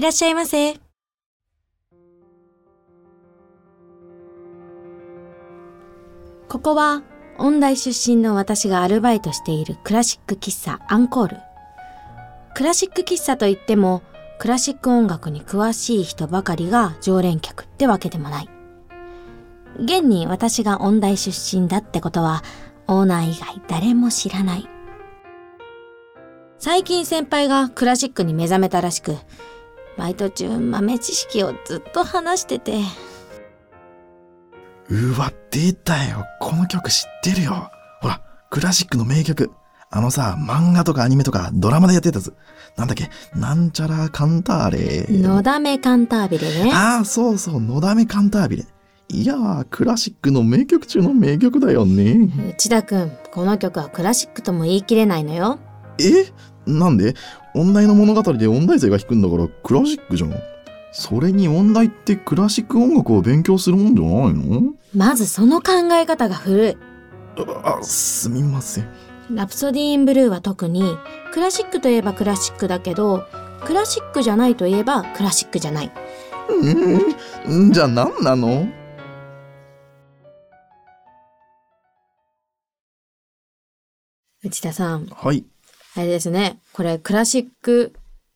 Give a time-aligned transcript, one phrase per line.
[0.00, 0.76] いらっしゃいませ。
[6.48, 7.02] ここは
[7.36, 11.36] 音大出身の私がアルバイトしているクラシック喫茶アンコール。
[12.54, 14.00] クラシック喫茶といっても
[14.38, 18.48] クラシック音楽に詳しい人ばかりが常連客ってわけでもない。
[19.76, 22.42] 現に私が音大出身だってことは
[22.86, 24.66] オーナー以外誰も知らない。
[26.58, 29.18] 最近先輩がクラシックに目覚めたらしく、
[29.96, 32.80] バイト中豆知識をずっと話してて、
[34.88, 36.24] うわ、出たよ。
[36.40, 37.70] この曲知ってるよ。
[38.00, 39.50] ほら、クラシックの名曲。
[39.92, 42.34] あのさ、漫画とかアニメとかドラマでやってたやつ。
[42.76, 43.10] なんだっけ？
[43.34, 45.18] なんちゃらカンターレ。
[45.18, 46.72] のだめカンタービレね。
[46.72, 48.66] ああ、そうそう、のだめカンタービレ。
[49.08, 52.28] いやー、クラシックの名曲中の名曲だよね。
[52.50, 55.58] 内田くん、この曲はクラシックとも言い切れないのよ。
[55.98, 56.32] え？
[56.78, 57.14] なんで？
[57.54, 60.34] 音大の物語で音大生が弾くんだからクラシックじゃん。
[60.92, 64.74] それに音大ってクラシック音楽を勉強するもんじゃないの？
[64.94, 66.76] まずその考え方が古い。
[67.64, 68.88] あ、すみません。
[69.30, 70.82] ラプソディーンブルーは特に、
[71.32, 73.24] クラシックといえばクラシックだけど、
[73.64, 75.92] クラシックじゃないといえばクラシックじゃない。
[77.46, 78.66] うん、じゃあ何なの？
[84.42, 85.44] 内田さん、はい。
[85.96, 86.60] あれですね。
[86.72, 87.94] これクラシック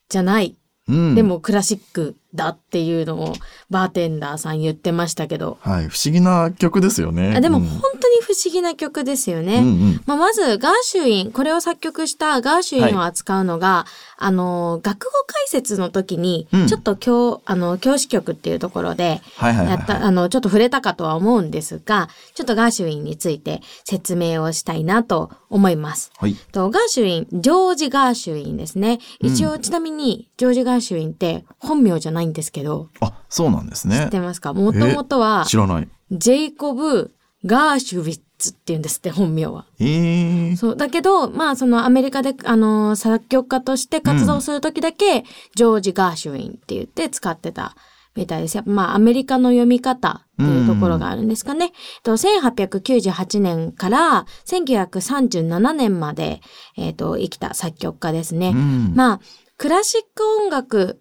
[0.09, 0.57] じゃない。
[0.89, 1.15] うん。
[1.15, 3.35] で、もクラシックだっていうのを
[3.71, 5.59] バーテンダーさん言ってましたけど。
[5.61, 5.89] はい。
[5.89, 7.35] 不思議な曲ですよね。
[7.37, 9.59] あでもうん本当に不思議な曲ですよね。
[9.59, 10.03] うんうん。
[10.07, 13.87] まあ、まず、ガーシュウィン、これを作曲したガーシュウィンを扱うのが、
[14.17, 26.11] あの、学語解説の時にうん、ちょっと教、あの、教師曲っていうところで、はいはいはい、やった、あの、ちょっと触れたかとは思うんですが、ちょっとガーシュウィンについて説明をしたいなと思います。
[26.19, 26.35] はい。
[26.53, 28.99] と、ガーシュウィン、ジョージ・ガーシュウィンですね。
[29.21, 34.09] うん一応、ちなみに、ジョージ・ガーシュウィンって本名じゃないんですけど、あ、そうなんです知ねっ。
[34.09, 34.53] てますか？
[34.55, 35.89] もともとは、知らない。
[36.11, 37.15] ジェイコブ・
[37.45, 39.67] ガーシュウィッツって言うんですって、本名は。
[39.79, 40.57] えー。
[40.57, 40.77] そう。
[40.77, 45.25] だけど、まあ、そのアメリカで、あの、作曲家として活動するときだけ、
[45.55, 47.77] ジョージ・ガーシュウィンって言って使ってた
[48.15, 48.57] みたいです。
[48.57, 51.73] やっぱまあ、アメリカの読み方っていうところがあるんですかね。
[52.03, 56.41] と1898年から1937年まで、
[56.77, 58.53] えっ、と、生きた作曲家ですね。
[58.55, 58.93] うん。
[58.95, 59.21] まあ、
[59.59, 61.01] クラシック音楽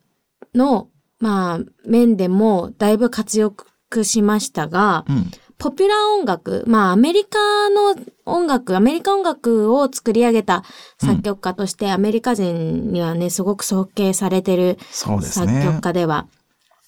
[0.56, 0.90] の、
[1.24, 5.32] まあ、面でもだいぶ活躍しましたが、うん。
[5.58, 7.96] ポピュラー音楽、まあアメリカの
[8.26, 10.66] 音楽、アメリカ音楽を作り上げた
[11.00, 15.80] 作曲家として、アメリカ人にはね、すごく尊敬されてる作曲ね。
[15.82, 16.28] 家では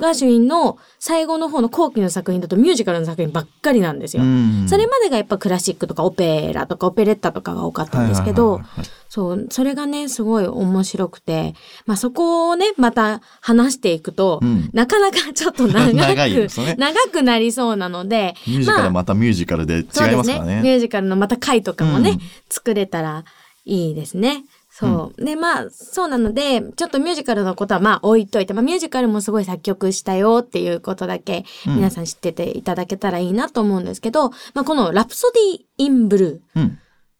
[0.00, 4.22] ガーシュウィンの最後の方の後期の作品だとミュージカルの作品ばっかりなんですよ。
[4.22, 8.60] うんそれまでがやっぱクラシックとかオペラとかオペレッタとかが多かったんですけど、
[9.08, 11.54] そう、それがね、すごい面白くて、
[11.84, 20.60] まあそこをね、また話していくと、うんなかなかちょっと長く、長ね長くなりそうなので、ミュージカルはまたミュージカルで違いますすからね。
[20.62, 23.24] ミュージカルのまた回とかもね、うん作れたら
[23.64, 24.44] いいですね。
[24.80, 25.24] そう。
[25.24, 36.60] で、まあ、そうなので、ちょっとミュージカルのことはまあ置いといて、まあミュージカルもすごい作曲したよっていうことだけ、うん皆さん知ってていただけたらいいなと思うんですけど、まあこのラプソディ・イン・ブルー。
[36.60, 36.78] うん。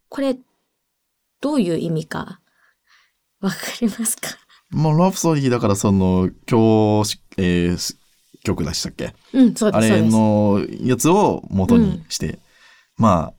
[0.09, 0.37] これ、
[1.41, 2.41] どういう意味か、
[3.41, 4.29] わかりますか？
[4.71, 7.97] まあ、ラプソディだからその、教師、えー、
[8.45, 9.15] 曲でしたっけ？
[9.33, 10.03] うん、そうです、あれ。
[10.03, 12.39] のやつを元にして、
[12.97, 13.33] まあ、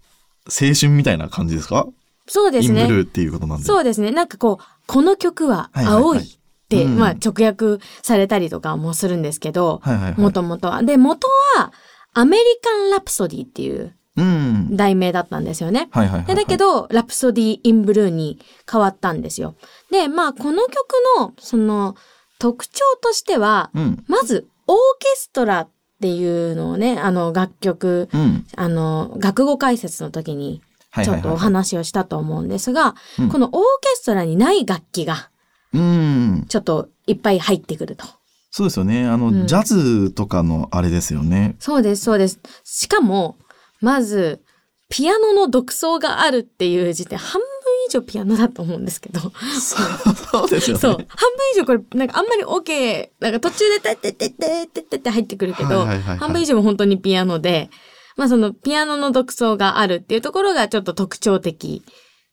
[0.48, 1.88] 青春みたいな感じですか？
[2.32, 2.84] そうですね。
[2.84, 3.66] インブルーっていうことなんで。
[3.66, 4.12] そうですね。
[4.12, 6.28] なんかこう、この曲ははいはいっ
[6.70, 9.82] て、うんまあ直訳されたりとかもするんですけど。
[10.16, 10.82] もともとは。
[10.82, 11.74] で、元は、
[12.14, 14.78] アメリカン・ラプソディっていううん。
[14.78, 15.90] 題名だったんですよね。
[15.94, 18.40] だけ、ど、ラプソディ・イン・ブルーに
[18.70, 19.56] 変わったんですよ。
[19.92, 21.96] で、まあ、この曲の、その、
[22.40, 24.04] 特徴としては、うん。
[24.08, 25.70] まず、オーケストラっ
[26.02, 28.46] ていうのをね、あの、楽曲、うん。
[28.56, 30.62] あの、楽語解説の時に。
[31.04, 35.30] ちょっとお話をしたと思うんですが、うんこのオーケストラにない楽器が、
[35.74, 36.46] うん。
[36.50, 38.06] ちょっといっぱい入ってくると。
[38.50, 39.08] そうですよね。
[39.08, 41.56] あの、うんジャズとかのあれですよね。
[41.60, 42.40] そうです、そうです。
[42.64, 43.38] しかも、
[43.80, 44.42] まず、
[44.90, 47.48] ピアノの独奏があるっていう時点、半分
[47.88, 49.22] 以上ピアノだと思うんですけど。
[49.22, 50.82] そうですよね。
[50.82, 50.92] そう。
[50.92, 51.08] 半分
[51.56, 57.70] 以上これ、なんかあんまり OK、なんか途中でてってってってってってって入ってくるけど、半分以上も本当にピアノで、
[58.18, 61.84] まあそのピアノの独奏があるっていうところがちょっと特徴的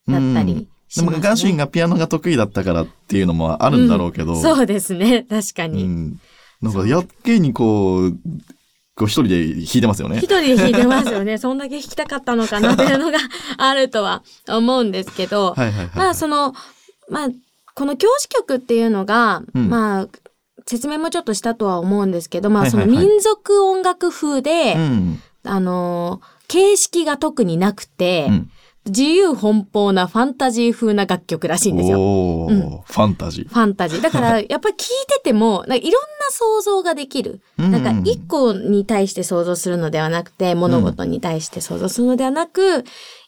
[0.07, 1.27] だったりしでもます、ね。
[1.27, 4.33] ガーシュウィンがピアノが得意だったからっていうのもあるんだろうけど。
[4.33, 5.25] んそうですね。
[5.29, 5.83] 確かに。
[5.83, 6.19] うん。
[6.61, 8.11] なんかやっけにこう、
[8.95, 10.25] こう一人で弾いてますよね一。
[10.25, 11.37] 人で弾いてますよね。
[11.37, 13.19] そんだけ弾きたかったのかなっていうのが
[13.57, 15.89] あるとは思うんですけど、はいはいはい。
[15.95, 16.53] まあその、
[17.09, 17.29] まあ、
[17.75, 20.07] この教師曲っていうのが、うんまあ、
[20.65, 25.21] 説明もちょっとしたとは思うんですけど、まあそはいはいはいの民族音楽風で、うん。
[25.43, 28.51] あのー形式が特になくて、うん。
[28.85, 31.99] 自由奔放なファンタジー風な楽曲らしいんですよ。
[32.49, 34.01] うんファンタジファンタジー。
[34.01, 35.97] だから、 やっぱり聞いてても、なんかいろんな
[36.31, 37.41] 想像ができる。
[37.59, 37.69] ー。
[37.69, 42.83] なんか一個に対して想像するのではなくて、物事に対して想像するのではなく、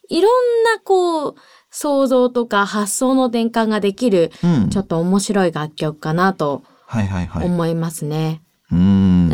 [0.08, 1.34] いろんなこう、
[1.70, 7.46] 想像とか発想の転換ができる、うん、ちょっと面白い楽曲かなとはいはいはい。
[7.46, 8.42] 思いますね。
[8.44, 8.51] うん。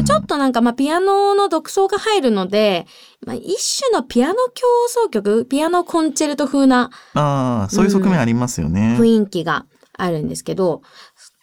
[0.04, 2.86] ちょっとなんかまあピアノの独奏が入るので、
[3.24, 4.66] まあ一種のピアノ競
[5.06, 8.96] 争曲、ピアノコンチェルト風なああ、そういう側面ありますよね。
[8.98, 10.82] 雰囲気があるんですけど、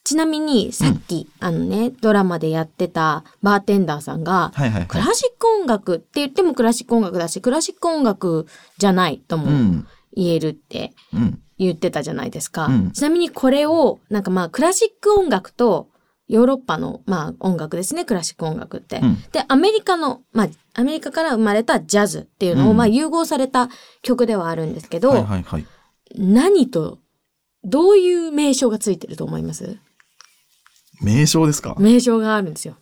[0.03, 4.87] ちなみにさっき、あのね、ドラマでやってたバーテンダーさんが、はいはいはい。
[4.87, 8.45] クラシック音楽って言ってもクラシック音楽だし、クラシック音楽
[8.77, 9.87] じゃないともうん。
[10.15, 11.39] 言えるってうん。
[11.57, 12.65] 言ってたじゃないですか。
[12.67, 15.87] うんちなみにこれを、なんかまあクラシック音楽と
[16.27, 18.99] ヨーロッパのまあ音楽ですね、クラシック音楽って。
[19.03, 23.69] うんで、アメリカの、まあアメリカから生まれたジャズっていうのを、うんまあ融合された
[24.01, 25.65] 曲ではあるんですけど、はいはいはい。
[26.15, 26.99] 何と、
[27.63, 29.77] どういう名称がついてると思います？
[31.01, 31.75] 名称ですか？
[31.79, 32.75] 名称があるんですよ。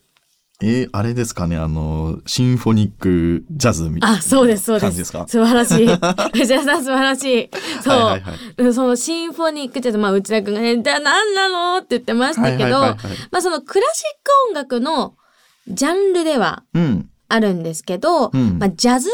[0.66, 4.98] えーあれですかねあの、シンフォニックジャズみたいなあ、そうです、そうです。
[4.98, 5.26] ですか？
[5.28, 5.88] 素晴らしい。
[6.40, 7.50] 藤田さん素晴らしい。
[7.84, 7.94] そう。
[7.94, 12.98] はいはいはいうんそのシンフォニックジャズ、まあ内田君がね、じゃあ何なのって言ってましたけど、はいはいはいはい
[13.32, 15.16] まあそのクラシック音楽の
[15.68, 17.10] ジャンルではうん。
[17.30, 19.10] あるんですけど、うんまあジャズ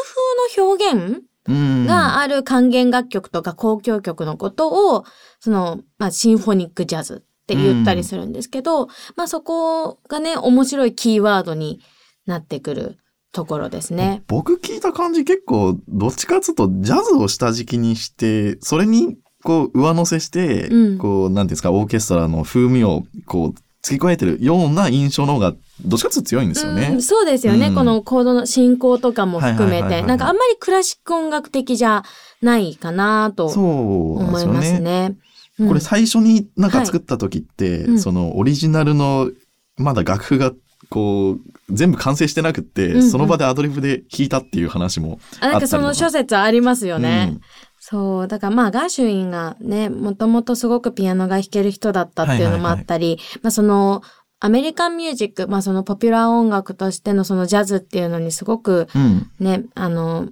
[0.55, 1.85] 風の表現うん。
[1.87, 5.03] がある管弦楽曲とか交響曲のことを、
[5.39, 11.79] その、まあシンフォニックジャズって言ったりするんですけど、まあそこがね、面白いキーワードに
[12.27, 12.97] なってくる
[13.31, 14.23] ところですね。
[14.27, 20.97] 僕聞いた感じ結構、どっちかっつうと、ジャズを下敷きにして、それに、こう、上乗せして、うん。
[20.97, 25.53] こう、なんていうんですか、オーケストラの風味を、こう、付け加えてるような印象の方が、
[25.85, 26.89] どっちかっつうと強いんですよね。
[26.93, 27.75] うんそうですよね、うん。
[27.75, 32.03] このコードの進行とかも含めて、なんかあんまりクラシック音楽的じゃ
[32.41, 35.15] ないかなと思いますね。
[35.67, 37.99] これ最初になんか作った時って、うん。
[37.99, 39.29] そのオリジナルの、
[39.77, 40.53] まだ楽譜が、
[40.89, 41.39] こう、
[41.69, 43.09] 全部完成してなくって、うんうん。
[43.09, 47.29] その場でアドリブで弾いたっていう話もあなんかその諸説ありますよね。
[47.33, 47.41] うん。
[47.79, 48.27] そう。
[48.27, 54.01] だからまあガーシュウィンがね、もともとすごくピアノが弾ける人だったっていうのもあったり、まあその、
[54.41, 59.29] アメリカンミュージック、まあそのポピュラー音楽としてのそのジャズっていうのにすごくうん。
[59.39, 60.29] ね、あの、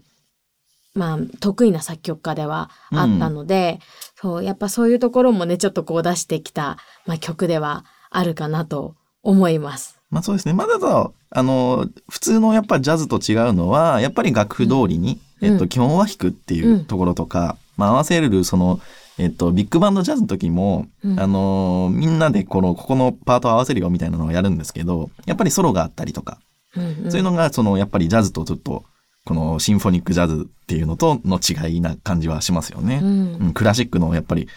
[0.98, 3.80] まあ得意な作曲家ではあったので、
[4.16, 10.00] そう、やっぱそういうところもね、ちょっとこう出してきた、まあ曲ではあるかなと思います。
[10.10, 10.54] まあそうですね。
[10.54, 15.54] まだと、あの、普通のやっぱジャズと違うのは、やっぱり楽譜通りに、うん。
[15.54, 18.80] えっと、基本は弾くっていうところとか、まあ合わせる、その、
[19.20, 21.20] えっと、ビッグバンドジャズの時も、うん。
[21.20, 26.40] あの、みんなでこの、ここのパートを合わせるよみたいなのをやるんですけど、やっぱりソロがあったりとか、
[26.76, 27.12] うんうん。
[27.12, 28.84] そういうのが、その、やっぱりジャズとちょっと、
[29.28, 33.02] このシンフォニックジャズっていうのとの違いな感じはしますよね。
[33.04, 34.48] うんうんクラシックのやっぱり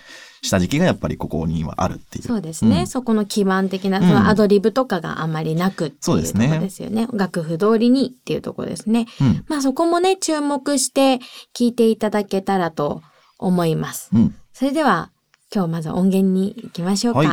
[0.43, 2.25] 下敷きがやっぱりここにはあるっていう。
[2.25, 7.09] そうですね、うんそこの基盤的なうんそのアドリブとかがあんまりなくっていうとこそうですねろですよね。
[7.13, 9.07] 楽譜通りにっていうところですね。
[9.21, 9.45] うん。
[9.49, 11.19] まあそこもね注目して
[11.53, 13.03] 聞いていただけたらと
[13.41, 14.11] 思います。
[14.15, 14.37] うん。
[14.53, 15.11] それでは
[15.53, 17.21] 今日まず音源に行きましょうか。
[17.21, 17.29] はい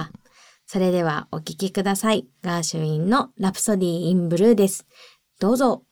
[0.69, 2.27] それではお聴きください。
[2.43, 4.85] ガーシュウィンのラプソディー・イン・ブルーです。
[5.39, 5.83] どうぞ。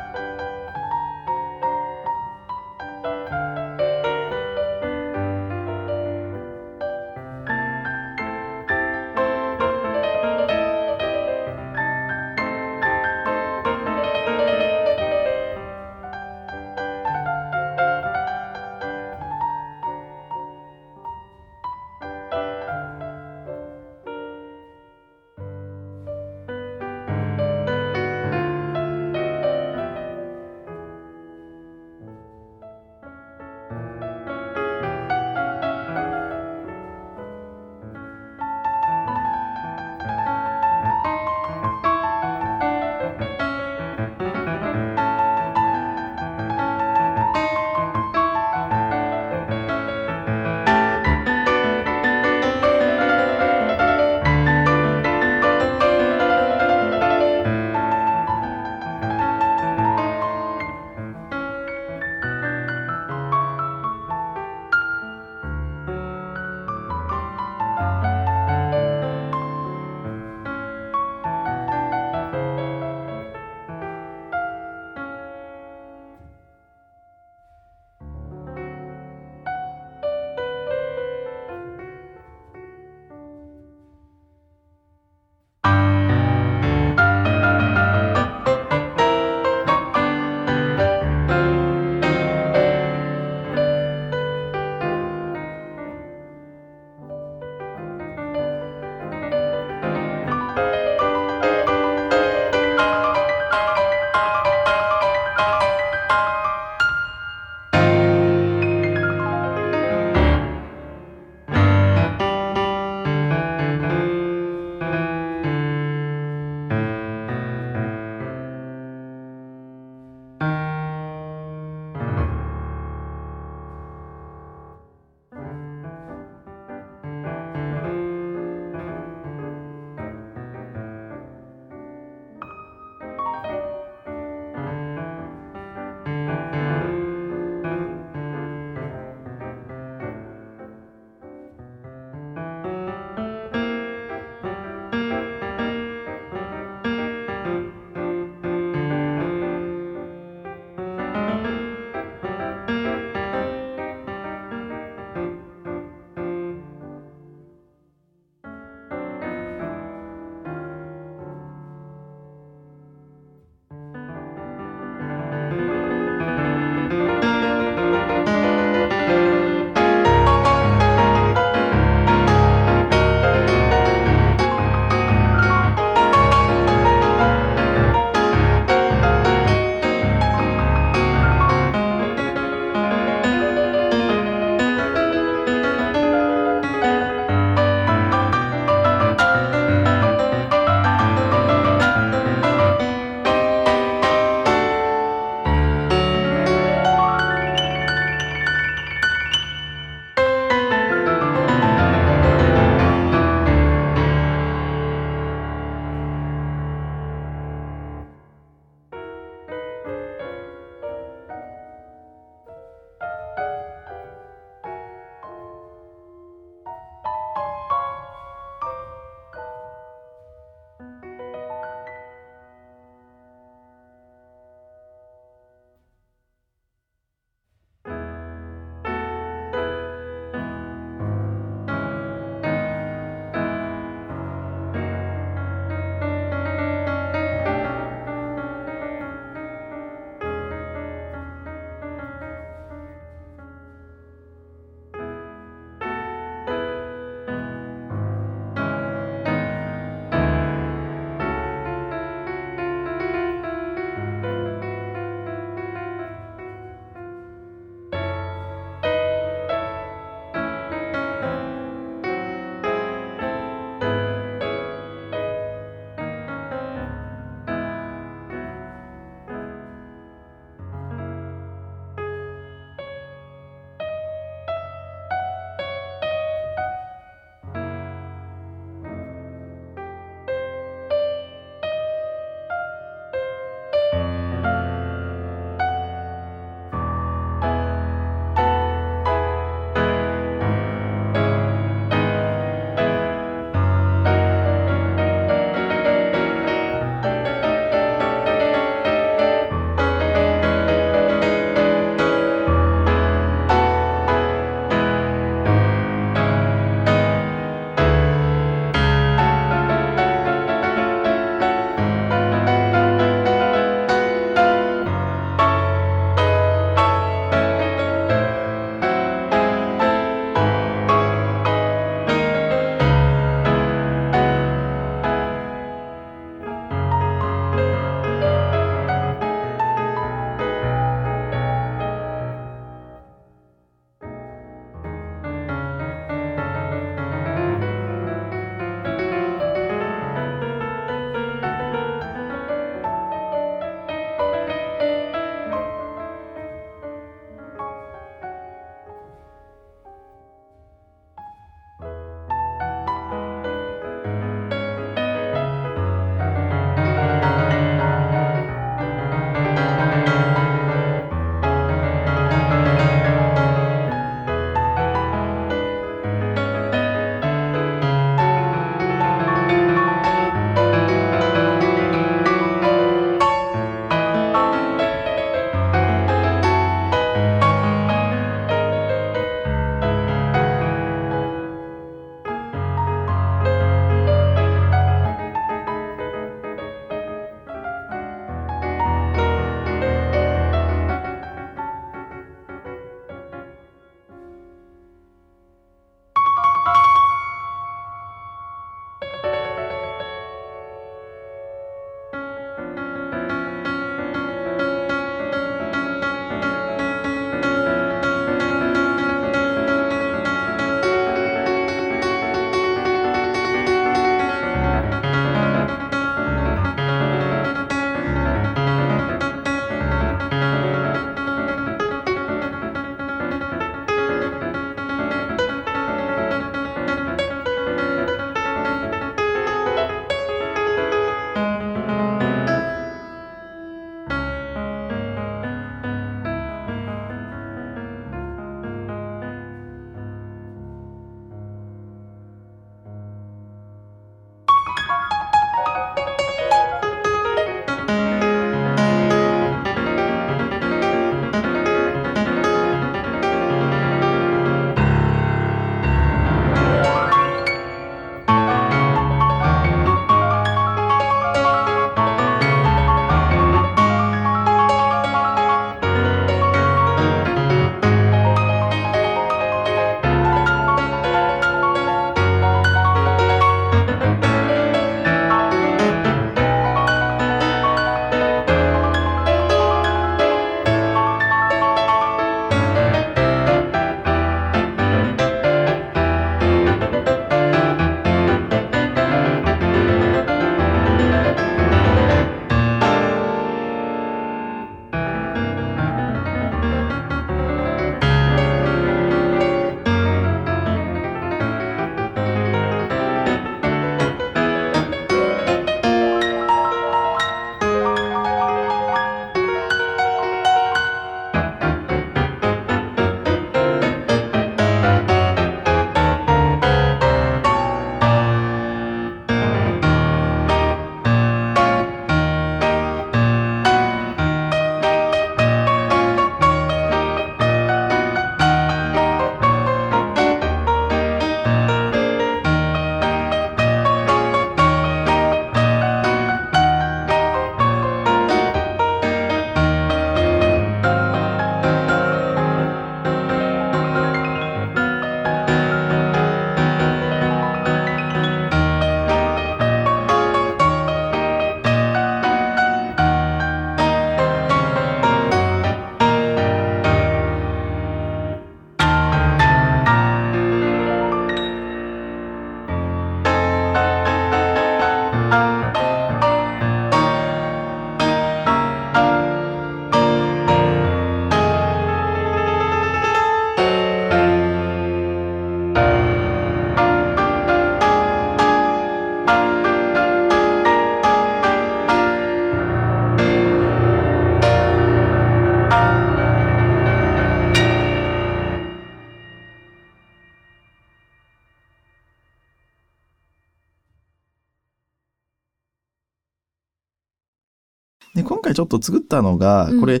[598.50, 600.00] 回ちょっと作ったのが、うんこれ、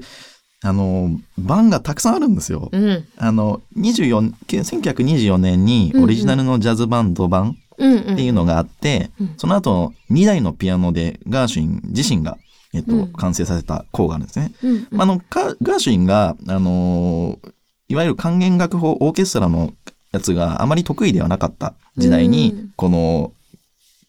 [0.62, 2.68] あの、版がたくさんあるんですよ。
[2.70, 3.04] うん。
[3.16, 8.12] あの、24、1924年にオリジナルのジャズバンド版うんうん。
[8.12, 12.36] っていうのがあって、うんその後、2台のピアノでガーシュイン自身が、
[12.74, 14.52] えっと、うん完成させた項があるんですね。
[14.62, 17.52] うんうんあの、ガガーシュインが、あのー
[17.88, 19.72] いわゆる管弦楽譜オーケストラの
[20.12, 23.32] やつがあまり得意ではなかった時代に、うんこの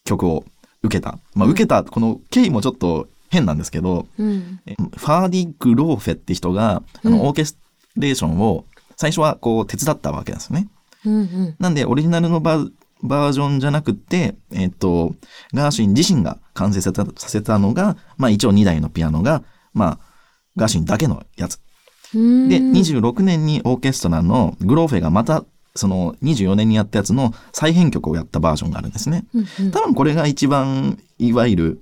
[0.04, 0.46] 曲を
[0.84, 1.20] 受けた。
[1.36, 7.60] まあ、受けた、この経緯もちょっと変なんですけど、うんえファーディ・グローフェって人が、あうんの、オーケスト
[7.98, 8.66] レーションを
[8.98, 10.68] 最初はこう手伝ったわけなんですよね。
[11.06, 15.16] うんうんなんで、オリジナルのバージョンじゃなくって、えっ、と、
[15.54, 20.00] ガーシュイン自身が完成させたのが、まあ一応2台のピアノが、まあ、
[20.58, 21.60] ガーシュインだけのやつ。
[22.14, 22.50] うん。
[22.50, 29.24] で、26年にオーケストラのグローフェがまた、その24年にやったやつの再編曲をやったバージョンがあるんですね。
[29.34, 31.82] うんうん多分これが一番、いわゆる、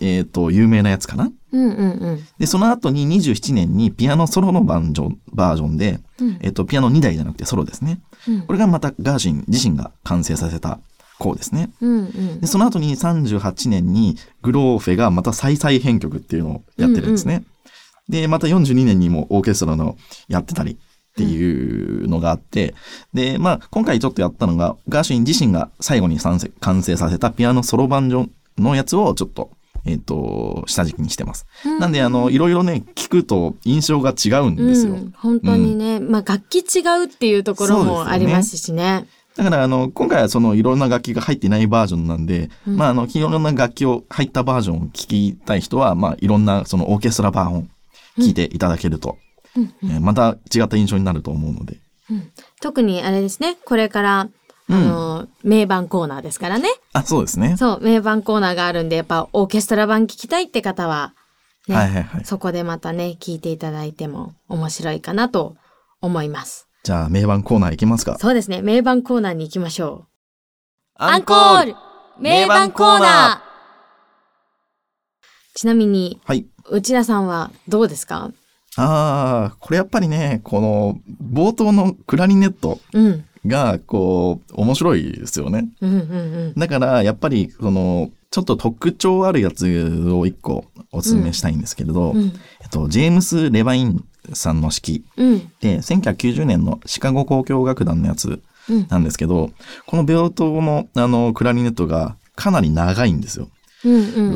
[0.00, 1.30] えっ、と、有名なやつかな？
[1.52, 8.00] うんうんうんで、その後に27年にピアノソロのバージョンバージョンで、うんえっ、と、ピアノ2台じゃなくてソロですね。
[8.28, 10.78] うんこれがまたガーシン自身が完成させた
[11.18, 11.70] 項ですね。
[11.80, 17.44] うんうんで、その後に38年にグローフェがまた再々編曲っていうのをやってるんですね。
[18.08, 19.96] で、また42年にもオーケストラの
[20.28, 20.76] やってたりっ
[21.14, 22.74] ていうのがあって、
[23.12, 29.50] で、まあ、今回ちょっとやったのが、ガーシン自身が最後に完成完成させたピアノソロバンジョンのやつをちょっと、
[29.84, 31.46] えっ、と、下敷きにしてます。
[31.78, 34.92] なんで、あの、いろいろね、聞くと印象が違うんですよ。
[34.92, 39.06] うん、本当にね、まあ楽器違うっていうところもありますしね。
[39.36, 42.76] だから、あの、今回はそのいろんな楽器が入っていないバージョンなんで、うん。
[42.76, 47.64] まあ、あの、いろんな楽器を入ったバージョンを聞きたい人は、まあ、いろんなそのオーケストラ版を
[48.18, 49.18] 聞いていただけると、
[49.56, 49.74] うん。
[49.84, 51.78] えーまた違った印象になると思うので。
[52.60, 54.28] 特にあれですね、これから、
[54.72, 56.68] あの、名盤コーナーですからね。
[56.92, 57.56] あ、そうですね。
[57.56, 61.14] そう、名盤コーナーがあるんで、やっぱオーケストラ版聞きたいって方は、
[61.68, 62.24] ね、はいはいはい。
[62.24, 65.56] そこでまたね、聞いていただいても面白いかなと
[66.00, 66.68] 思います。
[66.82, 68.16] じゃあ、名盤コーナーいきますか。
[68.18, 70.06] そうですね、名盤コーナーに行きましょ
[70.94, 71.74] アンコール
[72.18, 73.40] 名盤コーナう。
[75.54, 76.46] ちなみに、はい。
[76.70, 78.30] 内田さんはどうですか？
[78.76, 83.24] ああ、これやっぱりね、この、冒頭のクラリネットうん。
[83.46, 85.68] が、こう、面白いですよね。
[85.80, 86.04] うんうんう
[86.54, 86.54] ん。
[86.56, 89.66] だから、やっぱり、その、ちょっと特徴あるやつ
[90.12, 92.32] を一個お勧めしたいんですけれど、うん。
[92.62, 95.52] えっと、ジェームス・レバインさんの指揮うん。
[95.60, 98.86] で、1990年のシカゴ交響楽団のやつうん。
[98.88, 99.50] なんですけど、
[99.86, 103.48] この冒頭のあのクラリネットがかなり長いんですよ。
[103.84, 104.34] うんううん。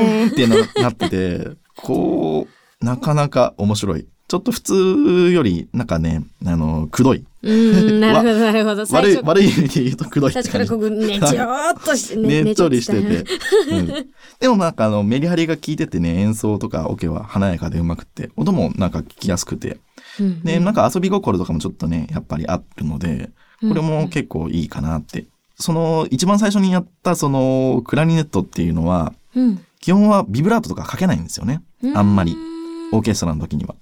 [0.00, 2.46] ーんってななってて、こ
[2.80, 4.06] う、なかなか面白い。
[4.30, 7.24] ちょっと普通より、なんかね、あの、くどい。
[7.42, 8.86] うん、なるほど、なるほど。
[8.86, 10.86] 最悪い、初、悪い意味で言うとくどいって感じ最初からこ。
[10.86, 13.32] う、ねちょーっとして、ねっとりしてねて。
[13.72, 14.06] うん
[14.38, 19.78] でもなんかあの、メリハリが効いててね、演奏とかオケは華やかでうまくて、音もなんか聞きやすくて、
[20.20, 25.24] うんで、なんか遊び心とかもちょっとね、やっぱりあるので、これも結構いいかなって。
[25.56, 29.66] その、一番最初にやったその、クラリネットっていうのは、うん。
[29.80, 31.62] 基本はビブラートとか書けないんですよね。
[31.96, 32.36] あんまり。
[32.92, 33.74] オーケストラの時には。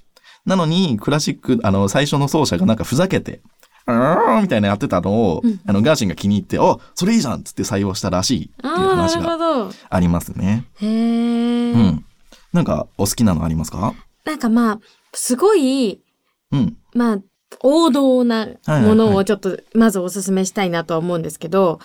[0.49, 3.43] なのに、クラシック、あの、最初の奏者がなんかふざけて、
[3.87, 9.71] うーんみたいなやってたのを、うんあの、ガーシンが気に入って、おそれいいじゃんっつって採用したらしいっていう話がど。
[9.89, 10.67] ありますね。
[10.81, 11.73] へえ。
[11.73, 12.05] うん。
[12.53, 13.95] なんか、お好きなのありますか？
[14.25, 14.81] なんかまあ、
[15.13, 16.03] すごい、
[16.51, 16.77] うん。
[16.95, 17.19] まあ、
[17.63, 21.79] 王道なもはいはいのをちょっと、まずおすすめしたいなとは思うんですけど、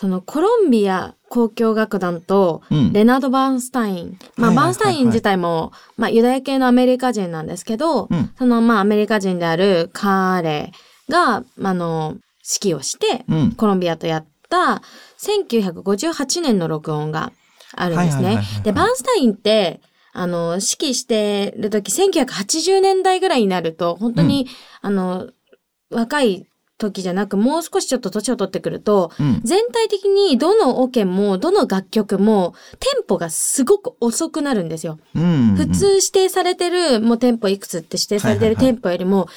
[0.00, 2.92] そのコロンビア交響楽団と、うん。
[2.94, 3.94] レナード・バーンスタイン。
[3.94, 8.30] まあ、はいはいはいはいバーンスタイン自体も、まあ、ユダヤ系のアメリカ人なんですけど、うん。
[8.38, 10.72] その、まあ、アメリカ人である彼
[11.10, 12.16] が、あの、
[12.62, 13.52] 指揮をして、うん。
[13.52, 14.80] コロンビアとやった
[15.18, 17.30] 1958年の録音が
[17.76, 18.40] あるんですね。
[18.64, 19.82] で、バーンスタインって、
[20.14, 24.46] あの、指揮してる時1980年代ぐらいになると、本当に、
[24.80, 25.28] あの、
[25.90, 26.46] 若い
[26.80, 29.40] 時じゃなく、もう少しちょっと年を取ってくると、うん。
[29.44, 34.98] 全体的にどのオケも、どの楽曲も、テンポがすごく遅くなるんですよ。
[35.14, 35.54] うん。
[35.56, 39.28] 普通指定されてる、もうテンポいくつって指定されてるはいはいはいテンポよりも、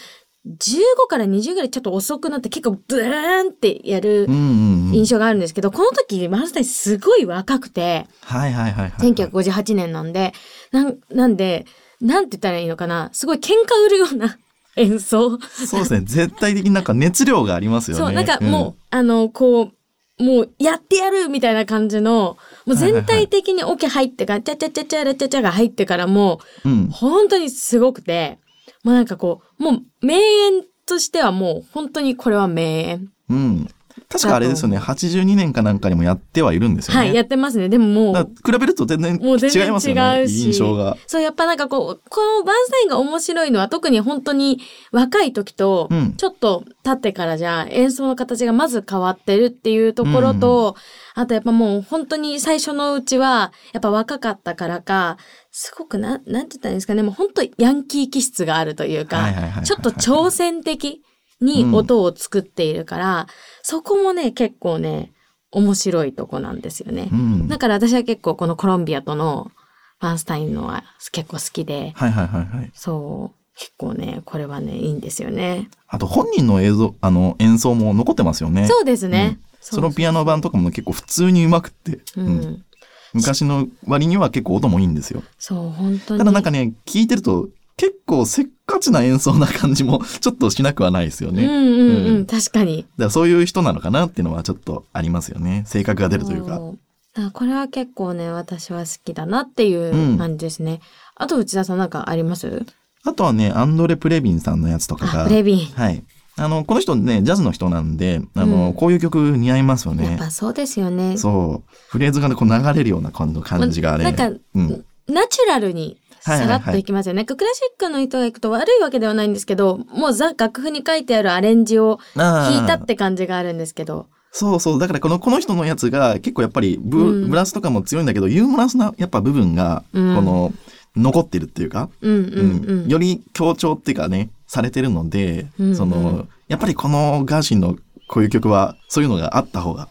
[0.46, 4.94] 15から20ぐらいちょっと遅くなって結構ブーンってやるうんうんうん。
[4.94, 9.12] 印象があるんですけど、この時、マルスタインすごい若くて、はいはいはいはい。
[9.14, 10.34] 1958年なんで、
[10.72, 11.66] なん、なんで、
[12.02, 14.38] なんて言ったらいいのかな、すごい喧嘩売るような
[14.76, 15.40] 演奏？
[15.40, 16.02] そうですね。
[16.02, 18.04] 絶対的になんか熱量がありますよね。
[18.04, 19.72] そう、なんかもう、あの、こ
[20.20, 26.78] う、もうやってやるみたいな感じの、もう全体的にオケ入ってから、チャチャチャチャラチャチャが入ってからもう、うん。
[26.80, 26.88] うん。
[26.90, 28.40] 本当にすごくて、
[28.84, 33.10] もうなんかこう、もう名演としてはもう本当にこれは名演。
[33.30, 33.70] うん。
[34.14, 37.00] 確かあれですよね、82年かなんかにもやってはいるんですよね。
[37.00, 37.68] はい、やってますね。
[37.68, 40.20] でももう、比べると全然もう全然違いますよね。
[40.20, 40.98] 違うし印象が。
[41.08, 44.60] そう、やっぱなんかこう、このバンスタインが面白いのは特に本当に
[44.92, 46.14] 若い時とう、ん。
[46.14, 50.76] ちょっと経ってからじゃ演奏の形がまず変わってるっていうところと、
[51.16, 55.18] あとやっぱもう本当に最初のうちは、やっぱ若かったからか、
[55.52, 59.30] すごくな、なんて言ったらいいんですかね、もう本当ヤンキー気質があるというか、
[59.64, 61.02] ちょっと挑戦的
[61.44, 63.28] に音を作っているから、
[63.62, 65.12] そこもね、結構ね、
[65.52, 67.16] 面白いとこなんですよねう。
[67.16, 67.48] ん。
[67.48, 69.52] だから私は結構このコロンビアとの
[70.00, 72.72] バンスタインのは結構好きで、はいはいはいはい。
[72.74, 75.70] そう、結構ね、これはね、いいんですよね。
[75.88, 78.68] あと本人の映像、あの、演奏も残ってますよね。
[78.68, 79.40] そうですね。
[79.62, 82.66] ソロピアノ版とかも結構普通に上手くって、ううんん。
[83.14, 85.24] 昔の割には結構音もいいんですよ。
[85.38, 86.18] そう、本当に。
[86.20, 91.46] ただなんかね、聞いてると結構せっかちな演奏な感じもちょっとしなくはないですよね。
[91.46, 92.78] うんうんうん、うん確かに。
[92.78, 95.64] だからそういう人なのかなっていうのはちょっとありますよね。
[95.66, 96.58] 性格が出るというか。
[96.58, 96.80] そう
[97.16, 100.82] だからこれは結構ね、私は好きだなっていう感じですね。
[101.16, 102.66] あと、内田さんなんかあります？
[103.04, 105.24] あとはね、アンドレ・プレビンさんのやつとかが。
[105.26, 105.66] あ、プレビン。
[105.74, 106.04] はい。
[106.38, 110.06] あの、この人ね、ジャズの人なんで、あの、うんこういう曲似合いますよね。
[110.06, 111.18] やっぱそうですよね。
[111.18, 111.76] そう。
[111.90, 114.06] フレーズがね、こう流れるような感じ感じがね。
[114.06, 114.86] なんか、うん。
[115.08, 117.26] ナチュラルにさらっといきますよね。
[117.26, 124.08] クラシックの人が行くと悪いわけではないんですけど、もうザ楽譜に書いてあるアレンジを弾いたって感じがあるんですけど。
[124.32, 124.80] そうそう。
[124.80, 130.54] だからこの、この人のやつが結構やっぱりブ,、うんブラスとかも強いんだけど、ユーモラスなやっぱ部分が、こうんの、
[130.96, 132.88] 残ってるっていうか、うんうんうん。
[132.88, 137.76] より強調っていうかね、されてるので、うんうんその、やっぱりこのガーシンの
[138.08, 139.90] こういう曲は、そういうのがあった方が、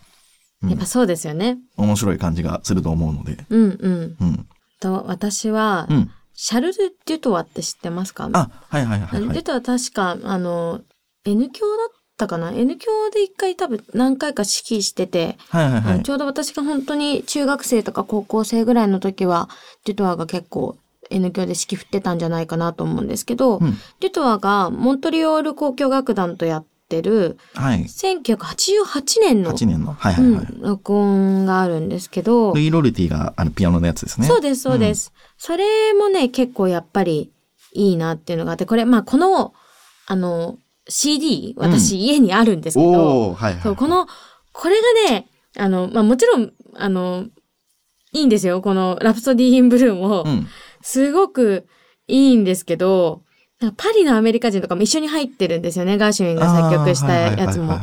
[0.63, 1.59] うんやっぱそうですよね。
[1.77, 3.45] 面白い感じがすると思うので。
[3.51, 4.17] うんうん。
[4.21, 4.47] うん。
[4.81, 6.11] と、私は、うん。
[6.45, 6.75] シャルル・
[7.07, 8.29] デュトワって知ってますか？
[8.33, 9.33] あ、はいはいはいはい。
[9.33, 10.81] デュトワ確か、あの、
[11.25, 16.11] N 教だったかな ?N 教で一回多分何回か指揮してて、はいはいはいち。
[16.11, 19.49] ょうど私が本当に中学生とか高校生ぐらいの時は、
[19.85, 20.77] デュトワが結構
[21.11, 27.85] N 教で指揮振ってたんじゃないかなと思うんですけど、うんデュトワがモントリオール交響楽団とやってるはい。
[27.85, 29.95] 1988年の、8年の。
[29.95, 30.45] はいはいはい。
[30.45, 34.27] うん、録音があるんですけどル、イ・ロルティがあのピアノのやつですね。
[34.27, 35.13] そうです、そうです。
[35.39, 37.33] それもね、結構やっぱり
[37.73, 39.55] いいなっていうのがあって、これ、まあ、この、
[40.07, 43.77] あの、CD、私、家にあるんですけど、おおはいはい。
[43.77, 44.07] この、
[44.53, 44.77] これ
[45.09, 47.27] がね、あの、まあ、もちろん、あの、
[48.13, 48.61] いいんですよ。
[48.61, 50.47] この、ラプソディー・イン・ブルーもう、ん。
[50.83, 51.67] すごく
[52.09, 53.23] いいんですけど、
[53.71, 55.99] パリのアメリカ人とかも一緒に入ってるんですよね。
[55.99, 57.79] ガーシュウィンが作曲したやつも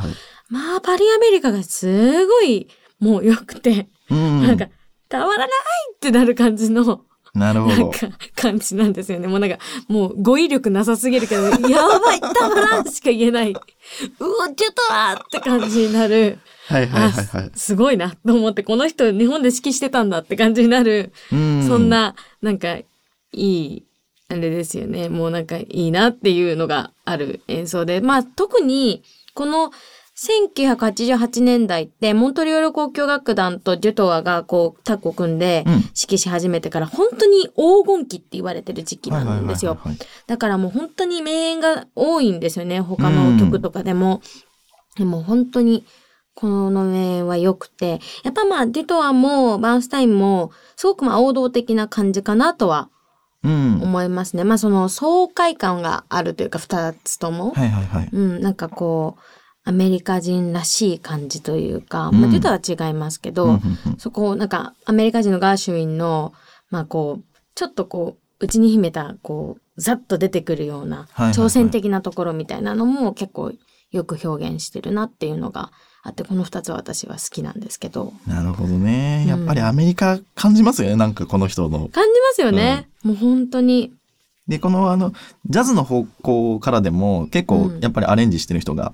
[0.50, 2.68] まあ、パリアメリカがすごい、
[3.00, 4.42] もう良くて、うん。
[4.42, 4.68] なんか、
[5.08, 5.50] たまらない
[5.96, 7.02] ってなる感じの、
[7.36, 7.76] なるほど。
[7.76, 9.28] なんか、感じなんですよね。
[9.28, 13.52] もうなんか、もう語彙力なさすぎるけど、 やばい、たまらんしか言えない。
[13.52, 16.40] うお、ちょっとわーって感じになる。
[16.68, 17.58] はいはいはいはいあ。
[17.58, 21.12] すごいなと思って、この人日本で指揮してたんだって感じになる。
[21.32, 21.90] うんそん。
[21.90, 22.86] な、なんか、い
[23.34, 23.84] い、
[24.30, 25.10] あれですよね。
[25.10, 28.00] もうなんかいいなっていうのがある演奏で。
[28.00, 29.04] まあ特に、
[29.34, 29.72] この
[30.16, 39.80] 1988年代って、モントリオール交響楽団とデュトワがこうタッグを組んでうん指揮し始めてから、本当に黄金期って言われてる時期なんですよ。
[40.28, 42.82] だからもう本当に名演が多いんですよね。
[42.82, 44.22] 他の曲とかでも。
[44.98, 45.86] でも本当に、
[46.36, 48.00] この名演は良くて。
[48.24, 52.99] やっぱまあ、デュトワもバーンスタインも、すごくまあ王道的な感じかなとはうん。
[53.44, 54.44] 思いますね。
[54.44, 57.52] まあその爽快感があるというか、二つとも。
[57.54, 58.10] はいはいはい。
[58.12, 59.22] うん、なんかこう、
[59.64, 63.60] アメリカ人らしい感じというか、うんまあデュトワは違いますけど、うんうん
[63.92, 66.34] うんそこをなんかアメリカ人のガーシュウィンの、
[66.70, 67.24] まあこう、
[67.56, 73.52] ちょっとこう、内に秘めた、こう、ざっと出てくるような、挑戦的なところみたいなのも結構
[73.92, 75.72] よく表現してるなっていうのが
[76.02, 78.14] あって、この二つは私は好きなんですけど。
[78.26, 79.24] なるほどね。
[79.24, 80.96] うんやっぱりアメリカ感じますよね。
[80.96, 81.90] なんかこの人の。
[81.90, 82.88] 感じますよね。
[83.04, 83.92] もう本当に。
[84.48, 85.14] で、このあの、
[85.48, 88.94] ジャズの方向からでも結構うんやっぱりアレンジしてる人が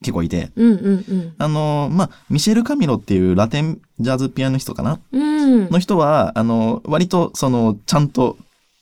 [0.00, 4.98] 結構いて、うんうんあの、まあ、ミシェル・カミロっていうラテンジャズピアニストかな？
[5.12, 5.22] うん。
[5.22, 5.70] うん。
[5.70, 8.36] の人は、あの、割とその、ちゃんと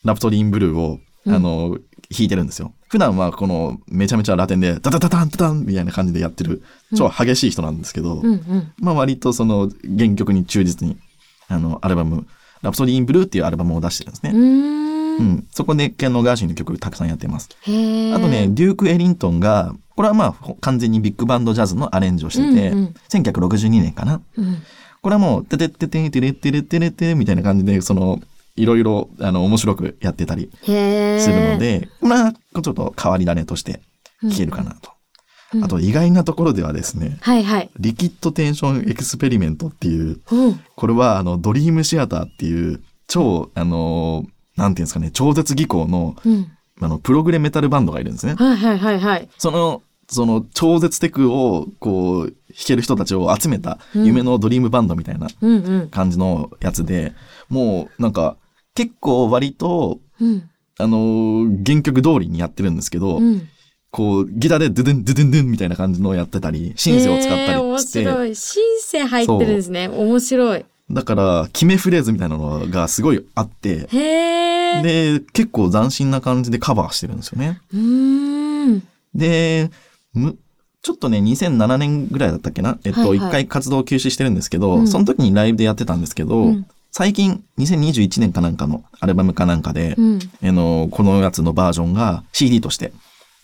[0.05, 1.79] ラプトリーンブルーを、うんあの、
[2.11, 2.73] 弾いてるんですよ。
[2.95, 6.63] 普段はこの、めちゃめちゃラテンで、ダダダダンダダンみたいな感じでやってる、
[6.97, 8.73] 超激しい人なんですけど、うんうん。
[8.79, 9.69] まあ割とその
[9.99, 10.97] 原曲に忠実に、
[11.49, 12.25] あの、アルバム、
[12.63, 14.31] ラプソディーンブルーっていうアルバムを出してるんですね。
[14.31, 15.17] うーん。
[15.17, 15.47] うん。
[15.51, 17.49] そこで、ケンのガーシーの曲たくさんやってます。
[17.51, 17.73] あと
[18.29, 24.21] ね、、デューク・エリントンが、これはまあほ完全にビッグバンドジャズのアレンジをしてて、うんうん1962年かな。
[24.37, 24.63] うん。
[25.03, 28.21] これはもう、てててててれてれてれてれみたいな感じで、その、
[28.57, 30.75] いろいろ、あの、面白くやってたりする
[31.53, 33.81] の、で、まあ、ちょっと変わり種として
[34.23, 34.89] 聴けるかなと。
[34.89, 34.95] うん
[35.63, 37.71] あと意外なところではですね、はいはい。
[37.79, 40.61] リキッドテンションエクスペリメントっていう、うん。
[40.75, 44.25] これはあのドリームシアターっていう超、あの、
[44.57, 46.49] なんていうんですかね、超絶技巧のうん。
[46.81, 48.35] あのプログレメタルバンドがいるんですね。
[48.35, 49.29] はいはいはいはい。
[49.39, 52.35] その、その超絶テクをこう弾
[52.67, 55.89] ける人たちを集めた夢のドリームバンドみたいなうんうん。
[55.89, 57.13] 感じのやつで、
[57.49, 58.37] もうなんか
[58.75, 60.51] 結構割と、うん。
[60.79, 63.49] あのー原曲通りにやってるんですけど、うん。
[63.91, 68.35] こうギターでドゥドゥンドゥドゥンドゥンみたいな感じのをやってたり、シンセを使ったえー面りして、白い。
[68.35, 69.89] シンセ入ってるんですね。
[69.89, 70.65] 面白い。
[70.91, 73.87] だから決めフレーズみたいなのがすごいあって。
[74.83, 77.61] で、結構斬新な感じでカバーしてるんですよね。
[79.15, 79.71] で、
[80.13, 80.37] む、
[80.83, 82.79] ちょっとね、2007年ぐらいだったっけな？
[82.85, 86.67] えっと、はいはい一、回活動休止してるんですけど、うんその時にライブでやってたんですけど、うん
[86.97, 90.21] 最近、2021年かなんかのアルバムかなんかで、うん。
[90.45, 92.93] あの、このやつのバージョンが CD として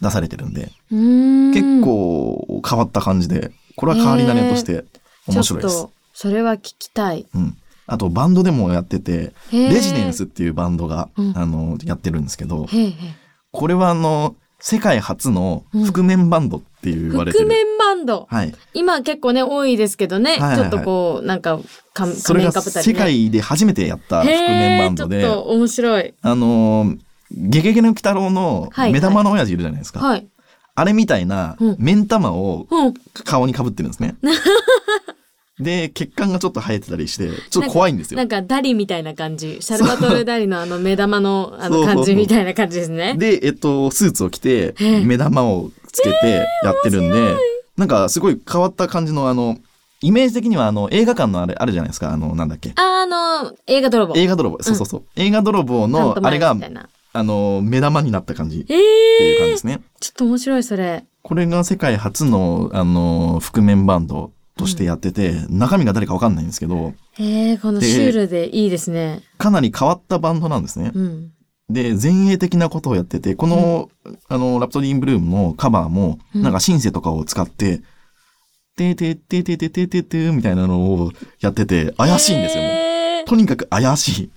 [0.00, 1.52] 出されてるんで、ん。
[1.52, 4.84] 結構変わった感じで、これは変わり種として
[5.26, 5.88] 面白いですちょっ。
[5.88, 7.26] と、それは聞きたい。
[7.34, 7.56] うん。
[7.88, 12.92] あと、バンドでもやってて、レジデンスっていうバンドが、うんあの、やってるんですけど、へえへえ。
[13.50, 17.44] これはあの、世界初の覆面バンドって言われてる。
[17.44, 18.26] 覆面バンド。
[18.30, 18.54] はい。
[18.74, 20.32] 今結構ね、多いですけどね。
[20.32, 21.58] はいはいはいちょっとこう、なんか、
[21.94, 22.92] 仮面かぶったりね。
[22.92, 26.14] 世界で初めてやった覆面バンドで、ちょっと面白い。
[26.22, 26.98] あのー、
[27.32, 30.00] ゲゲゲの鬼太郎のはい目玉の親父いるじゃないですか。
[30.00, 30.26] はい。
[30.74, 32.94] あれみたいなうん目ん玉をうん。
[33.24, 34.16] 顔に被ってるんですね。
[35.60, 38.24] で、血管がちょっと生えてたりして、ちょっと怖いんですよな。
[38.24, 39.58] んかダリみたいな感じ。
[39.60, 43.14] シャルバトル・ダリのあの目玉のあの感じみたいな感じですね。
[43.16, 47.36] で、えっと、スーツを着て目玉をつけてやってるんで、
[47.76, 49.58] なんかすごい変わった感じのあの、
[50.02, 52.12] イメージ的にはあの映画館のあれあるじゃないですか。
[52.12, 52.72] あの、なんだっけ。
[52.76, 54.14] あの、映画泥棒。
[54.16, 54.62] 映画泥棒。
[54.62, 55.02] そうそうそう。
[55.16, 56.56] 映画泥棒のあれが
[57.12, 59.80] あの、目玉になった感じってえーいう感じですね。
[59.98, 61.04] ちょっと面白い、それ。
[61.22, 69.22] これが世界初の、あの、覆面バンドとしてやってて、中身が誰かわかんないんですけど、えー、このでシュールでいいですね。
[69.38, 70.92] かなり変わったバンドなんですね。
[70.94, 71.32] うん。
[71.70, 73.88] で、前衛的なことをやってて、この、
[74.28, 77.82] あの、ラプソディ・イン・ブルームのカバーも、うんなんかシンセとかを使って、
[78.76, 84.30] てーてーてーてーてーてーてーてーみたいなのをやってて、怪しいんですよ、えーとにかく怪しい。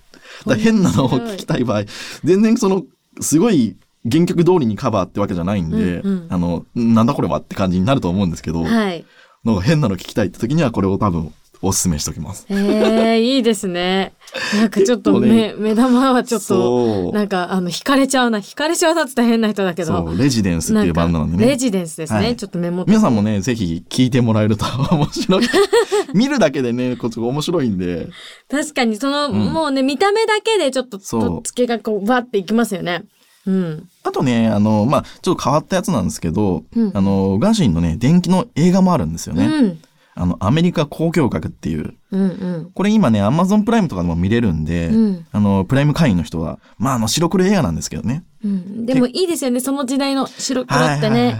[0.46, 1.84] だ変なのを聞きたい場合、
[2.22, 2.84] 全然その、
[3.20, 3.76] すごい
[4.10, 9.04] 原曲通りにカバーってわけじゃないんで、うんうんあの、なんだこれはって感じになると思うんですけど、はい。
[9.44, 11.32] なんか変なの聞きたいって時にはこれを多分
[11.64, 12.46] おすすめしておきます。
[12.50, 14.12] えー、いいですね。
[14.54, 17.10] なんかちょっと目、ね目玉はちょっと。
[17.12, 18.38] なんかあの、惹かれちゃうな。
[18.38, 20.04] 惹かれちゃうなって変な人だけど。
[20.06, 21.46] そう、レジデンスっていうバンドなんでね。
[21.46, 22.18] レジデンスですね。
[22.18, 22.84] はいちょっとメモ。
[22.86, 25.48] 皆さんもね、ぜひ聞いてもらえると面白い。
[26.12, 28.08] 見るだけでね、こっちが面白いんで。
[28.50, 33.04] 確かにその、んもうね、見た目だけでちょっと、とっつけがこう、バっていきますよね。
[33.46, 33.88] うん。
[34.04, 39.46] あとね、あの、まあ、ちょっと変わったやつなんですけど、うんあの、ガーシンのね、電気の映画もあるんですよね。
[39.46, 39.78] うん。
[40.16, 41.94] あの、アメリカ交響楽っていう。
[42.12, 42.26] うんう
[42.66, 42.70] ん。
[42.72, 48.24] これ今ね、アマゾンプライムとかでも見れるんで、うんあの、プライム会員の人は、まあ、あの、白黒映画なんですけどね。
[48.44, 48.86] うん。
[48.86, 49.58] でもいいですよね。
[49.58, 51.36] その時代の白黒ってね。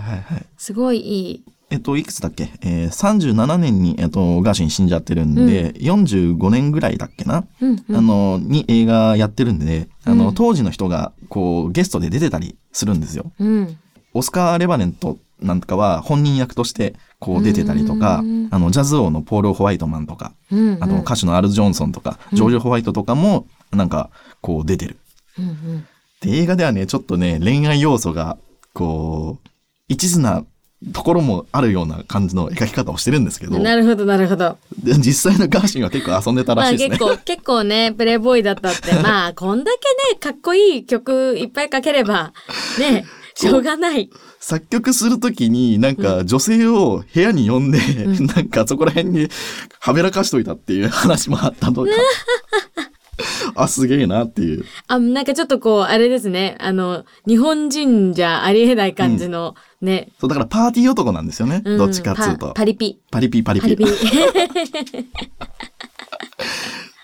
[0.56, 1.44] すごいいい。
[1.74, 2.50] えっと、いくつだっけ？
[2.62, 7.96] えー、37年に、えっと、ガーシン死んじゃってるんで、45年ぐらいだっけな、うんうん。
[7.96, 13.32] あの、に映画やってるんで、ね、あの、うん当時の人が、こう、ゲストで出てたりするんですよ。
[13.40, 13.76] うん。
[14.12, 20.84] オスカー・レバネントなんかは本人役として、こう出てたりとかうん、あの、ジャズ王のポール・ホワイトマンとか、うんうん。
[20.84, 24.10] あと歌手のアル・ジョンソンとか、ジョージ・ホワイトとかも、なんか、
[24.40, 24.98] こう出てる。
[25.38, 25.84] うん
[26.20, 28.38] で、映画ではね、ちょっとね、恋愛要素が、
[28.72, 29.48] こう、
[29.88, 30.44] 一途な
[30.92, 34.58] ところもあるような感じの描き方をしてるんですけどうん。、なるほど、なるほど。
[34.82, 36.98] で実際のガーシンは結構遊んでたまあらしいですね。
[36.98, 42.32] 結構、結構ね、プレイボーイだったって、 まあ、こんだけね、かっこいい曲いっぱいかければ、
[42.78, 43.04] ね、
[43.34, 44.10] しょうがない。
[44.40, 47.78] 作曲するときになんか女性を部屋に呼んで、
[48.34, 49.28] なんかそこら辺に
[49.80, 51.90] はべらかしといたっていう話もあったとか。
[53.54, 54.64] あ、すげえなっていう。
[54.86, 56.56] あ、なんかちょっとこう、あれですね。
[56.60, 60.08] あの、日本人じゃありえない感じの、ね。
[60.18, 61.62] そう、だからパーティー男なんですよね。
[61.64, 62.48] うんどっちかっつうと。
[62.48, 62.98] パパリピ。
[63.10, 63.76] パリピパリピ。
[63.76, 63.86] パリピ。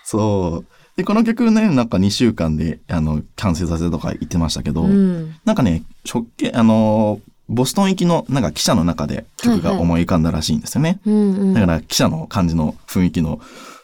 [0.03, 0.97] そう。
[0.97, 5.35] で、この曲ね、なんか2週間で、あの、完成させたとか言ってましたけど、うん。
[5.45, 11.01] なんかね、直径、あのーボストン行きのなんか記者の中で曲が思い浮かんだらしいんですよね。
[11.05, 11.53] うんうん。
[11.53, 13.41] だから記者の感じの雰囲気の、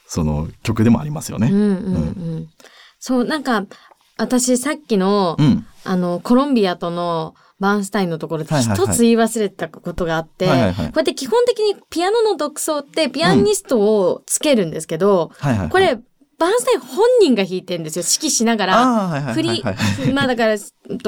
[0.08, 1.50] その曲でもありますよね。
[1.52, 1.70] うんうんう
[2.40, 2.50] ん。
[3.00, 3.66] そう、なんか、
[4.18, 5.66] 私さっきの、うん。
[5.84, 15.70] あの、コロンビアとのバーンスタインのところで一つ言い忘れてたことがあって、はいはいはいこうやって基本的にピアノの独奏ってピアニストをつけるんですけど、はいはいはい。
[15.70, 16.00] これ、
[16.40, 18.06] バーンスタイン本人が弾いてるんですよ。
[18.06, 19.34] 指揮しながら。
[19.34, 19.64] 振り
[20.14, 20.56] まあだから、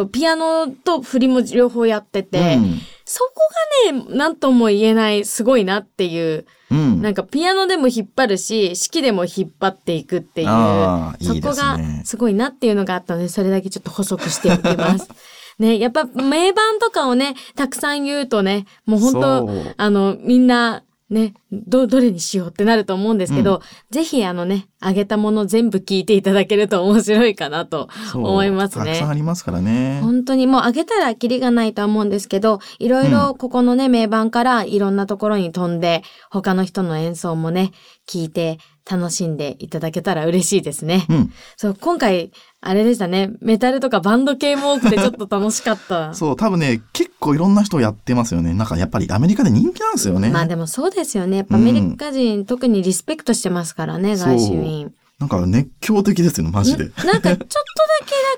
[0.08, 2.80] ピアノと振りも両方やってて、うん
[3.12, 7.02] そこがね、なんとも言えない、すごいなっていう、うん。
[7.02, 15.08] なんかピアノでも引っ張るし、指揮でも引っ張っていくっていう、そこがすごいなっていうのがあったので、それだけちょっと補足しておきます。
[15.60, 29.10] ね、やっぱ名盤とかをね、たくさん言うとね、もう本当あの、みんな、ね、ど、どれにしようってなると思うんですけど、ぜひあのね、あげたもの全部聞いていただけると面白いかなと思いますたくさんね。
[29.10, 29.99] ありますからね。
[30.01, 37.72] 本当にもうあげたらキリがないとは思うんですけど、いろいろここのね、名盤からいろんなところに飛んで、他の人の演奏もね、
[38.07, 38.60] 聞いて
[38.90, 41.06] 楽しんでいただけたら嬉しいですね。
[41.10, 41.34] うん。
[41.58, 42.32] そう、今回、
[42.62, 46.14] あれでしたね、メタルとかバンド系も多くてちょっと楽しかった。
[46.16, 48.54] そう、多分ね、結構いろんな人やってますよね。
[48.54, 50.30] なんかやっぱりアメリカで人気なんですよね。
[50.30, 51.38] まあでもそうですよね。
[51.38, 54.94] やっぱアメリカ人、特にリスペクトしてますからね、そうガーシュウィン。
[55.20, 56.86] なんか熱狂的ですよね、マジで。
[56.86, 57.46] んなんかちょっとだ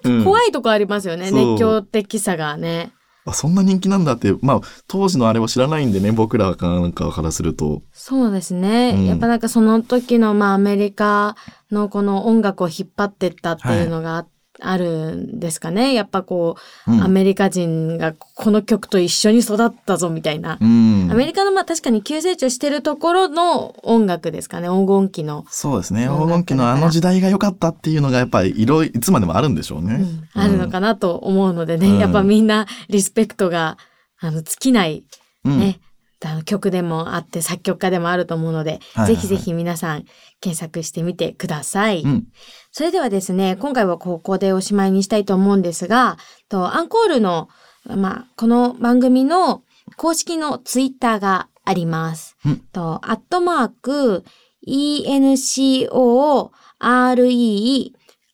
[0.03, 2.91] けなんか怖いとこありますよね、うん熱狂的さがね。
[3.25, 7.83] あそんな人気なんだって、まあ、当時のあれを知らないんでね、僕らかなんかからすると。
[7.91, 8.95] そうですね。
[8.95, 11.35] うんやっぱなんかその時のまあアメリカ
[11.71, 14.25] のこの音楽を引っ張ってったっていうのがあ,、
[14.61, 15.93] あるんですかね。
[15.93, 16.55] やっぱこ
[16.87, 20.57] う、うんアメリカ人がこの曲と一緒に育ったぞみたいな。
[20.61, 21.15] うんア。
[21.15, 24.67] メリカのまあ確かに急成長してるところの音楽ですかね。
[24.67, 25.45] 黄金期の。
[25.49, 26.03] そうですね。
[26.07, 29.95] 黄金期のあの時代が良かったっていうのがやっぱりいろいつまでもあるんでしょうね。
[29.95, 33.77] うんあるのかなと思うのでね、うんやっぱみんなリスペクトが
[34.19, 35.03] あの尽きない
[35.43, 35.59] うん。
[35.59, 35.79] ね、
[36.23, 40.05] あの曲でもあって作曲家でもあると思うので、はいはいぜひぜひ皆さん
[40.39, 42.01] 検索してみてください。
[42.01, 42.27] うん。
[42.71, 46.17] それではですね、今回はここでおしまいにしたいと思うんですが、
[46.49, 47.49] とアンコールの、
[47.85, 49.63] まあ、この番組の
[49.97, 52.37] 公式のツイッターがあります。
[52.45, 54.23] うんと、アットマーク、
[54.67, 55.91] ENCORE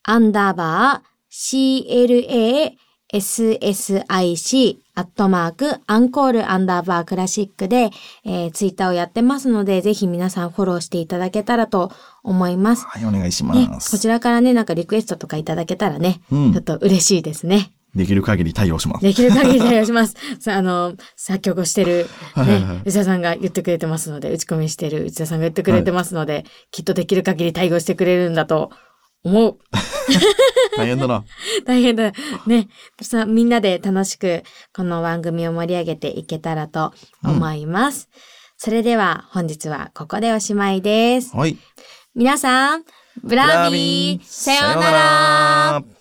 [0.04, 1.08] アンダーバー
[3.14, 7.92] CLASSIC アットマークアンコールアンダーバークラシックで、
[8.26, 11.92] えー、ツイッターをやってますので、ぜひ皆さんフォローしていただけたらと
[12.24, 12.84] 思います。
[12.88, 13.92] はい、お願いしね、ます。
[13.92, 17.72] こちらからね、なんかリクエストとかいただけたらね、うんちょっと嬉しいですね。
[17.96, 19.04] できる限り対応します。
[19.04, 20.16] できる限り対応します。
[20.40, 28.72] さあの、作曲をしてる、はいはいはいね、内田さんが言ってくれてますので、打ち込みしてる内田さんが言ってくれてますので、きっとできる限り対応してくれるんだと
[29.24, 29.58] 思う。
[30.78, 31.26] 大変だな。
[31.66, 32.12] 大変だ。
[32.46, 32.68] ね。
[33.02, 34.44] さあ、みんなで楽しく、
[34.74, 36.94] この番組を盛り上げていけたらと
[37.24, 38.10] 思います。
[38.58, 41.36] それでは、本日はここでおしまいです。
[41.36, 41.58] はい。
[42.16, 42.84] 皆さん、
[43.24, 45.97] ブラビーさようなら